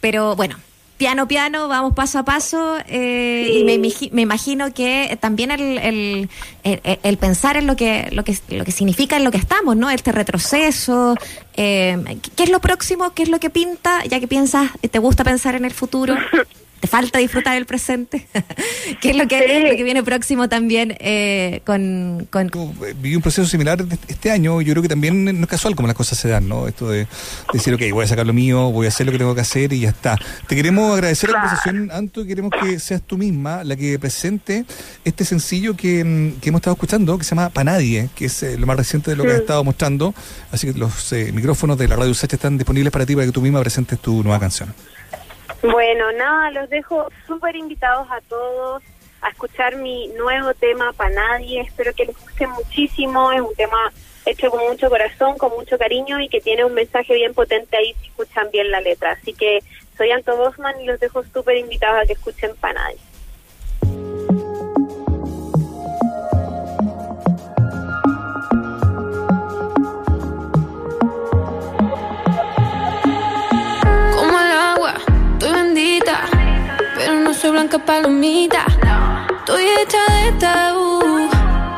pero 0.01 0.35
bueno, 0.35 0.57
piano 0.97 1.27
piano, 1.27 1.67
vamos 1.67 1.93
paso 1.93 2.19
a 2.19 2.23
paso 2.23 2.77
eh, 2.87 3.49
y 3.53 3.63
me, 3.63 3.77
me, 3.77 4.21
imagino 4.21 4.73
que 4.73 5.17
también 5.19 5.51
el, 5.51 6.29
el, 6.63 7.17
pensar 7.17 7.57
en 7.57 7.67
lo 7.67 7.75
que, 7.75 8.09
lo 8.11 8.23
que 8.23 8.37
lo 8.49 8.63
que 8.63 8.71
significa 8.71 9.17
en 9.17 9.23
lo 9.23 9.31
que 9.31 9.37
estamos, 9.37 9.75
¿no? 9.75 9.89
Este 9.89 10.11
retroceso, 10.11 11.15
eh, 11.55 12.17
¿qué 12.35 12.43
es 12.43 12.49
lo 12.49 12.59
próximo? 12.59 13.13
¿Qué 13.13 13.23
es 13.23 13.29
lo 13.29 13.39
que 13.39 13.49
pinta? 13.49 14.03
Ya 14.05 14.19
que 14.19 14.27
piensas, 14.27 14.71
te 14.79 14.99
gusta 14.99 15.23
pensar 15.23 15.55
en 15.55 15.65
el 15.65 15.73
futuro. 15.73 16.15
¿Te 16.85 16.91
falta 16.91 17.17
disfrutar 17.17 17.57
el 17.57 17.65
presente? 17.65 18.27
¿Qué 19.01 19.09
es 19.09 19.15
lo 19.15 19.27
que, 19.27 19.67
lo 19.67 19.75
que 19.75 19.83
viene 19.83 20.03
próximo 20.03 20.47
también 20.49 20.95
eh, 20.99 21.61
con, 21.65 22.27
con... 22.29 22.45
Eh, 22.45 22.93
viví 23.01 23.15
un 23.15 23.23
proceso 23.23 23.47
similar 23.47 23.83
este 24.07 24.29
año. 24.29 24.61
Yo 24.61 24.73
creo 24.73 24.83
que 24.83 24.89
también 24.89 25.25
no 25.25 25.31
es 25.31 25.49
casual 25.49 25.75
como 25.75 25.87
las 25.87 25.97
cosas 25.97 26.19
se 26.19 26.29
dan, 26.29 26.47
¿no? 26.47 26.67
Esto 26.67 26.87
de 26.91 27.07
decir, 27.51 27.73
ok, 27.73 27.81
voy 27.91 28.05
a 28.05 28.07
sacar 28.07 28.27
lo 28.27 28.33
mío, 28.33 28.69
voy 28.69 28.85
a 28.85 28.89
hacer 28.89 29.07
lo 29.07 29.11
que 29.11 29.17
tengo 29.17 29.33
que 29.33 29.41
hacer 29.41 29.73
y 29.73 29.79
ya 29.79 29.89
está. 29.89 30.15
Te 30.47 30.55
queremos 30.55 30.93
agradecer 30.93 31.31
la 31.31 31.41
conversación, 31.41 31.89
Anto, 31.91 32.21
y 32.21 32.27
queremos 32.27 32.51
que 32.61 32.77
seas 32.77 33.01
tú 33.01 33.17
misma 33.17 33.63
la 33.63 33.75
que 33.75 33.97
presente 33.97 34.63
este 35.05 35.25
sencillo 35.25 35.75
que, 35.75 36.03
mm, 36.03 36.39
que 36.39 36.49
hemos 36.49 36.59
estado 36.59 36.75
escuchando, 36.75 37.17
que 37.17 37.23
se 37.23 37.31
llama 37.31 37.49
Panadie, 37.49 38.09
que 38.13 38.25
es 38.25 38.43
eh, 38.43 38.59
lo 38.59 38.67
más 38.67 38.77
reciente 38.77 39.09
de 39.09 39.17
lo 39.17 39.23
que 39.23 39.31
has 39.31 39.39
estado 39.39 39.63
mostrando. 39.63 40.13
Así 40.51 40.71
que 40.71 40.77
los 40.77 41.11
micrófonos 41.33 41.79
de 41.79 41.87
la 41.87 41.95
radio 41.95 42.11
USACH 42.11 42.33
están 42.33 42.59
disponibles 42.59 42.93
para 42.93 43.07
ti, 43.07 43.15
para 43.15 43.25
que 43.25 43.31
tú 43.31 43.41
misma 43.41 43.59
presentes 43.61 43.97
tu 43.97 44.21
nueva 44.21 44.39
canción. 44.39 44.71
Bueno, 45.71 46.11
nada, 46.11 46.51
los 46.51 46.69
dejo 46.69 47.07
súper 47.25 47.55
invitados 47.55 48.07
a 48.11 48.21
todos 48.21 48.83
a 49.21 49.29
escuchar 49.29 49.75
mi 49.77 50.07
nuevo 50.09 50.53
tema 50.53 50.93
para 50.93 51.09
nadie. 51.09 51.61
Espero 51.61 51.93
que 51.93 52.05
les 52.05 52.15
guste 52.19 52.45
muchísimo. 52.47 53.31
Es 53.31 53.41
un 53.41 53.55
tema 53.55 53.91
hecho 54.25 54.51
con 54.51 54.63
mucho 54.67 54.89
corazón, 54.89 55.37
con 55.37 55.51
mucho 55.51 55.77
cariño 55.77 56.19
y 56.19 56.29
que 56.29 56.41
tiene 56.41 56.65
un 56.65 56.73
mensaje 56.73 57.13
bien 57.13 57.33
potente 57.33 57.77
ahí 57.77 57.95
si 58.01 58.07
escuchan 58.07 58.49
bien 58.51 58.69
la 58.69 58.81
letra. 58.81 59.11
Así 59.11 59.33
que 59.33 59.59
soy 59.97 60.11
Anto 60.11 60.35
Bosman 60.35 60.79
y 60.81 60.85
los 60.85 60.99
dejo 60.99 61.23
súper 61.23 61.57
invitados 61.57 62.03
a 62.03 62.05
que 62.05 62.13
escuchen 62.13 62.55
para 62.57 62.73
nadie. 62.75 62.97
Blanca 77.51 77.79
palomita. 77.79 78.65
Estoy 79.39 79.63
hecha 79.63 80.03
de 80.13 80.31
tabú. 80.39 80.99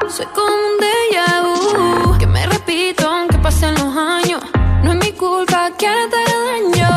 Soy 0.09 0.25
como 0.35 0.47
un 0.47 0.73
déjà 0.83 1.27
vu. 1.43 2.17
Que 2.17 2.27
me 2.27 2.45
repito 2.45 3.07
aunque 3.07 3.37
pasen 3.37 3.73
los 3.75 3.95
años. 3.95 4.41
No 4.83 4.91
es 4.93 4.97
mi 5.05 5.11
culpa 5.13 5.71
que 5.77 5.87
ahora 5.87 6.07
te 6.13 6.21
daño. 6.33 6.89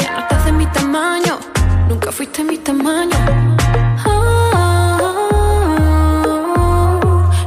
Ya 0.00 0.10
no 0.12 0.18
estás 0.20 0.44
de 0.44 0.52
mi 0.52 0.66
tamaño. 0.66 1.38
Nunca 1.88 2.12
fuiste 2.12 2.42
mi 2.44 2.58
tamaño. 2.58 3.16
Oh, 4.06 4.70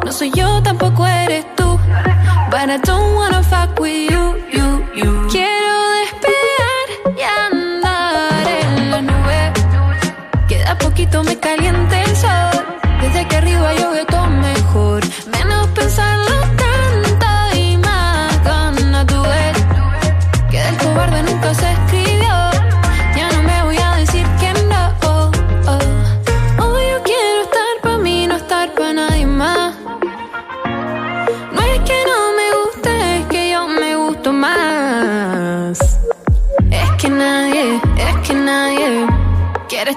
no 0.05 0.11
soy 0.11 0.31
yo, 0.31 0.61
tampoco 0.63 1.05
eres 1.07 1.45
tú. 1.55 1.79
But 2.51 2.69
I 2.69 2.77
don't 2.83 3.15
wanna 3.15 3.41
fuck 3.43 3.79
with 3.79 4.11
you, 4.11 4.20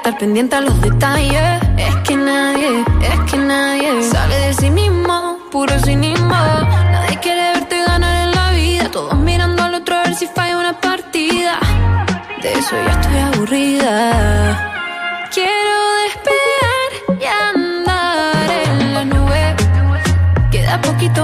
estar 0.04 0.18
pendiente 0.18 0.54
a 0.54 0.61
los 0.61 0.78
detalles. 0.82 1.62
Es 1.78 1.94
que 2.06 2.14
nadie, 2.14 2.84
es 3.00 3.30
que 3.30 3.38
nadie 3.38 4.02
sale 4.02 4.37
de 4.37 4.52
sí 4.52 4.68
mismo, 4.68 5.38
puro 5.50 5.73
cinismo. 5.78 6.28
Nadie 6.28 7.18
quiere 7.20 7.40
verte 7.54 7.82
ganar 7.87 8.28
en 8.28 8.32
la 8.32 8.50
vida. 8.50 8.90
Todos 8.90 9.16
mirando 9.16 9.62
al 9.62 9.73
otro 9.73 9.96
a 9.96 10.02
ver 10.02 10.14
si 10.14 10.26
falla 10.26 10.58
una 10.58 10.78
partida. 10.78 11.58
De 12.42 12.52
eso 12.52 12.76
ya 12.84 13.00
estoy 13.00 13.18
aburrida. 13.18 13.96
Quiero 15.32 15.75
despegar 16.04 16.90
y 17.23 17.25
andar 17.54 18.50
en 18.66 18.92
la 18.92 19.04
nube. 19.06 19.56
Queda 20.50 20.82
poquito 20.82 21.23